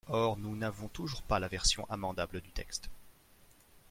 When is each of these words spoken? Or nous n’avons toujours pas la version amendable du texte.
Or 0.09 0.35
nous 0.35 0.55
n’avons 0.55 0.87
toujours 0.87 1.21
pas 1.21 1.37
la 1.37 1.47
version 1.47 1.85
amendable 1.91 2.41
du 2.41 2.49
texte. 2.49 2.89